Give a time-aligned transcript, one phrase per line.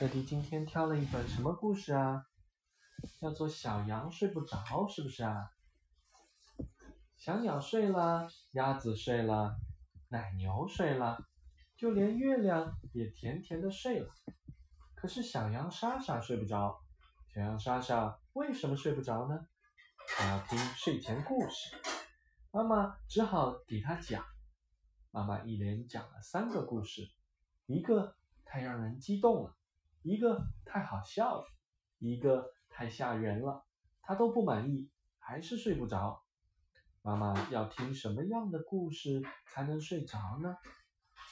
[0.00, 2.24] 乐迪今天挑了一本什么故事啊？
[3.20, 4.56] 叫做《小羊睡不着》，
[4.88, 5.50] 是不是啊？
[7.16, 9.56] 小鸟睡了，鸭子睡了，
[10.06, 11.18] 奶牛睡了，
[11.76, 14.14] 就连月亮也甜甜的睡了。
[14.94, 16.80] 可是小羊莎莎睡不着。
[17.34, 19.48] 小羊莎莎为什么睡不着呢？
[20.16, 21.76] 他要听睡前故事。
[22.52, 24.24] 妈妈只好给他讲。
[25.10, 27.10] 妈妈一连讲了三个故事，
[27.66, 29.57] 一个太让人激动了。
[30.02, 31.46] 一个太好笑了，
[31.98, 33.64] 一个太吓人了，
[34.02, 36.24] 他都不满意，还是睡不着。
[37.02, 40.56] 妈妈要听什么样的故事才能睡着呢？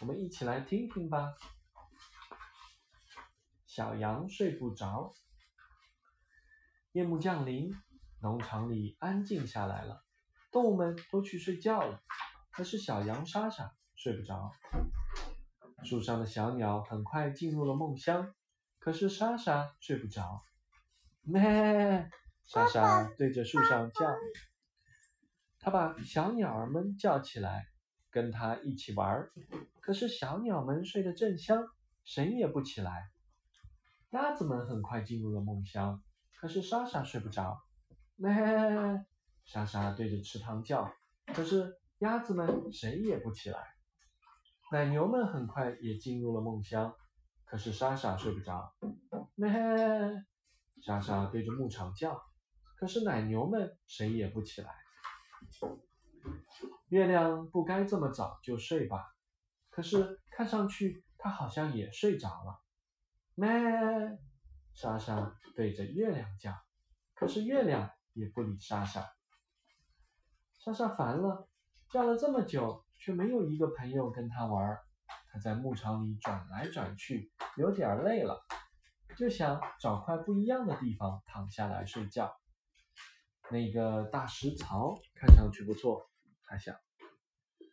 [0.00, 1.34] 我们一起来听听吧。
[3.66, 5.14] 小羊睡不着。
[6.92, 7.72] 夜幕降临，
[8.20, 10.04] 农场里安静下来了，
[10.50, 12.02] 动物们都去睡觉了，
[12.50, 14.50] 可是小羊莎莎睡不着。
[15.84, 18.34] 树上的小鸟很快进入了梦乡。
[18.80, 20.42] 可是莎莎睡不着，
[21.20, 22.10] 咩！
[22.46, 24.16] 莎莎对着树上叫，
[25.60, 27.66] 她把小鸟儿们叫起来，
[28.10, 29.28] 跟她一起玩。
[29.80, 31.68] 可是小鸟们睡得正香，
[32.04, 33.10] 谁也不起来。
[34.12, 36.02] 鸭子们很快进入了梦乡，
[36.40, 37.62] 可是莎莎睡不着，
[38.16, 38.34] 咩！
[39.44, 40.90] 莎莎对着池塘叫，
[41.26, 43.58] 可是鸭子们谁也不起来。
[44.72, 46.96] 奶牛们很快也进入了梦乡。
[47.50, 48.72] 可是莎莎睡不着，
[49.34, 49.50] 咩！
[50.80, 52.22] 莎莎对着牧场叫，
[52.76, 54.72] 可是奶牛们谁也不起来。
[56.90, 59.16] 月亮不该这么早就睡吧？
[59.68, 62.62] 可是看上去它好像也睡着了，
[63.34, 63.48] 咩！
[64.72, 66.54] 莎莎对着月亮叫，
[67.14, 69.04] 可是月亮也不理莎莎。
[70.60, 71.48] 莎莎烦了，
[71.90, 74.78] 叫了这么久，却没有一个朋友跟她玩。
[75.32, 78.40] 他在牧场里转来转去，有点累了，
[79.16, 82.36] 就想找块不一样的地方躺下来睡觉。
[83.50, 86.10] 那个大石槽看上去不错，
[86.42, 86.74] 他想。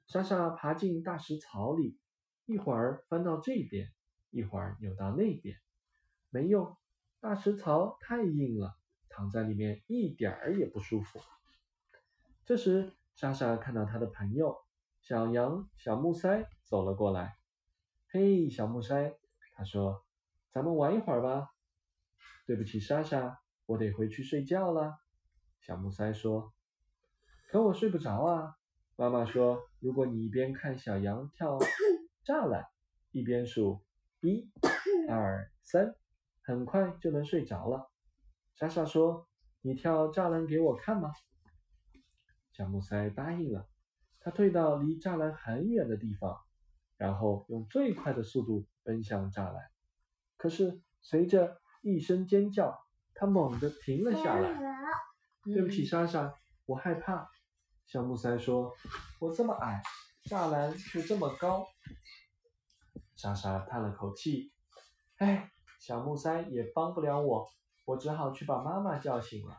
[0.08, 2.00] 莎莎爬进大石槽里，
[2.46, 3.92] 一会儿翻到这边，
[4.30, 5.58] 一会儿扭到那边，
[6.30, 6.78] 没用，
[7.20, 8.78] 大石槽太硬了，
[9.10, 11.20] 躺在里面一点儿也不舒服。
[12.46, 14.56] 这时，莎莎看到她的朋友
[15.02, 17.37] 小羊小木塞走了过来。
[18.20, 19.16] 嘿，小木塞，
[19.54, 20.04] 他说
[20.52, 21.52] ：“咱们玩一会儿吧。”
[22.48, 24.98] 对不起，莎莎，我得回去睡觉了。
[25.62, 26.52] 小木塞说
[27.48, 28.56] ：“可我睡不着啊。”
[28.98, 31.60] 妈妈说：“如果你一边看小羊跳
[32.26, 32.66] 栅栏，
[33.12, 33.86] 一边数
[34.22, 34.50] 一、
[35.08, 35.94] 二、三，
[36.42, 37.92] 很快就能睡着了。”
[38.58, 39.28] 莎莎说
[39.62, 41.14] ：“你跳栅栏给我看吗？”
[42.52, 43.70] 小木塞答应了。
[44.20, 46.36] 他退到离栅栏很远的地方。
[46.98, 49.70] 然后用最快的速度奔向栅栏，
[50.36, 54.78] 可是随着一声尖叫，他猛地停了下来。
[55.44, 56.34] 对不起，莎莎，
[56.66, 57.30] 我害怕。
[57.86, 58.74] 小木塞说
[59.22, 59.82] ：“我这么矮，
[60.26, 61.66] 栅栏却这么高。”
[63.16, 64.52] 莎莎叹了口气
[65.20, 67.48] ：“哎，小木塞也帮不了我，
[67.86, 69.58] 我只好去把妈妈叫醒了。”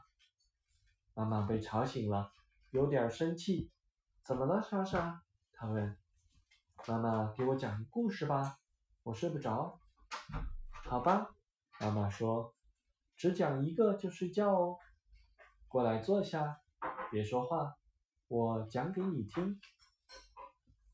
[1.15, 2.32] 妈妈被吵醒了，
[2.70, 3.72] 有点生气。
[4.22, 5.22] “怎么了，莎莎？”
[5.55, 5.97] 她问。
[6.87, 8.59] 妈妈，给我讲个故事吧，
[9.03, 9.78] 我睡不着。
[10.84, 11.34] 好吧，
[11.81, 12.55] 妈妈说，
[13.16, 14.78] 只讲一个就睡觉哦。
[15.67, 16.61] 过来坐下，
[17.11, 17.77] 别说话，
[18.28, 19.61] 我讲给你听。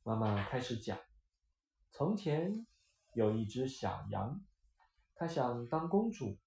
[0.03, 0.99] 妈妈开始讲：
[1.93, 2.67] 从前
[3.13, 4.41] 有一只小羊，
[5.15, 6.39] 它想当公主，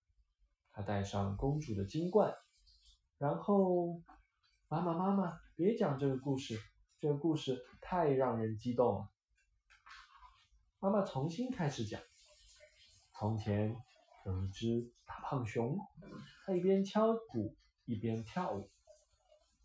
[0.74, 2.36] 它戴上公主的金冠，
[3.18, 4.02] 然后，
[4.68, 6.60] 妈妈妈妈，别讲这个故事，
[7.00, 9.10] 这个故事太让人激动了。
[10.80, 12.00] 妈妈重新开始讲：
[13.12, 13.76] 从前
[14.28, 15.76] 有一只大胖熊，
[16.46, 18.70] 它一边敲鼓一边跳舞。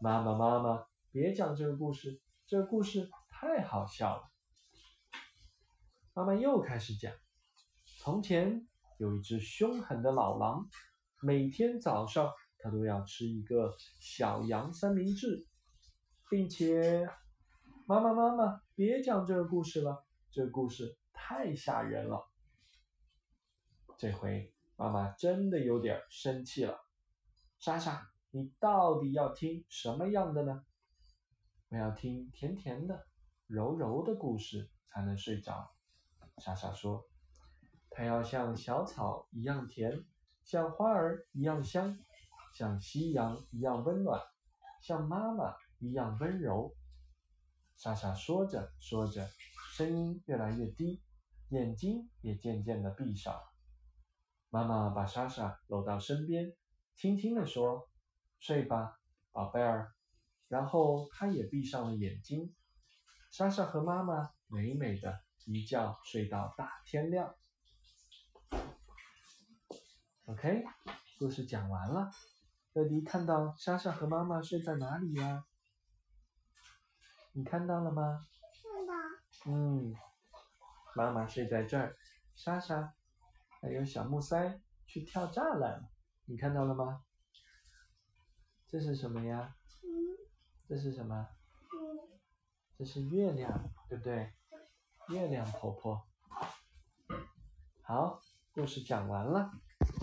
[0.01, 4.23] 妈妈，妈妈，别讲这个故事，这个故事太好笑了。
[6.15, 7.13] 妈妈又开始讲：
[7.99, 10.67] 从前有一只凶狠的老狼，
[11.21, 15.47] 每天早上它都要吃一个小羊三明治，
[16.31, 17.07] 并且……
[17.87, 20.97] 妈妈，妈妈，别讲这个故事了，这个故事。
[21.33, 22.29] 太吓人了！
[23.97, 26.79] 这回妈妈真的有点生气了。
[27.59, 30.63] 莎莎，你到底要听什么样的呢？
[31.71, 33.07] 我要听甜甜的、
[33.47, 35.75] 柔柔的故事才能睡着。
[36.37, 37.09] 莎莎说
[37.89, 40.05] ：“它要像小草一样甜，
[40.45, 41.99] 像花儿一样香，
[42.53, 44.21] 像夕阳一样温暖，
[44.83, 46.77] 像妈妈一样温柔。”
[47.75, 49.27] 莎莎说着说着，
[49.73, 51.03] 声音越来越低。
[51.53, 53.39] 眼睛也渐渐的闭上。
[54.49, 56.57] 妈妈把莎莎搂到身边，
[56.97, 57.91] 轻轻地说
[58.41, 58.99] ：“睡吧，
[59.33, 59.93] 宝贝儿。”
[60.49, 62.55] 然后她也闭上了眼睛。
[63.31, 67.35] 莎莎和妈妈美美的一觉睡到大天亮。
[70.25, 70.65] OK，
[71.19, 72.11] 故事讲完了。
[72.73, 75.45] 乐迪看到莎莎和妈妈睡在哪里呀？
[77.35, 78.27] 你看到了吗？
[78.63, 78.95] 看到。
[79.53, 79.95] 嗯，
[80.95, 81.97] 妈妈睡在这儿，
[82.35, 82.95] 莎莎
[83.61, 85.89] 还有小木塞去跳栅栏，
[86.27, 87.05] 你看到了吗？
[88.67, 89.57] 这是什么呀？
[90.69, 91.29] 这是什么？
[92.77, 94.33] 这是月亮，对不对？
[95.09, 96.07] 月亮婆婆。
[97.83, 98.21] 好，
[98.53, 99.51] 故事讲完了。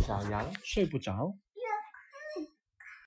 [0.05, 1.35] 小羊睡不着。